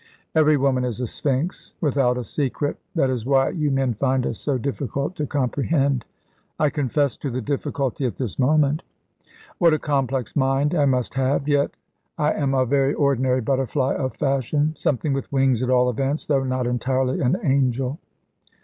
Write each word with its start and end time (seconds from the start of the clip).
"Every 0.33 0.57
woman 0.57 0.83
is 0.83 0.99
a 0.99 1.05
sphinx." 1.05 1.75
"Without 1.79 2.17
a 2.17 2.23
secret; 2.23 2.77
that 2.95 3.11
is 3.11 3.23
why 3.23 3.49
you 3.49 3.69
men 3.69 3.93
find 3.93 4.25
us 4.25 4.39
so 4.39 4.57
difficult 4.57 5.15
to 5.17 5.27
comprehend." 5.27 6.05
"I 6.59 6.71
confess 6.71 7.15
to 7.17 7.29
the 7.29 7.39
difficulty 7.39 8.07
at 8.07 8.15
this 8.15 8.39
moment." 8.39 8.81
"What 9.59 9.75
a 9.75 9.77
complex 9.77 10.35
mind 10.35 10.73
I 10.73 10.85
must 10.85 11.13
have! 11.13 11.47
Yet 11.47 11.75
I 12.17 12.33
am 12.33 12.55
a 12.55 12.65
very 12.65 12.95
ordinary 12.95 13.41
butterfly 13.41 13.93
of 13.93 14.15
fashion; 14.15 14.73
something 14.75 15.13
with 15.13 15.31
wings, 15.31 15.61
at 15.61 15.69
all 15.69 15.87
events, 15.87 16.25
though 16.25 16.43
not 16.43 16.65
entirely 16.65 17.21
an 17.21 17.37
angel." 17.43 17.99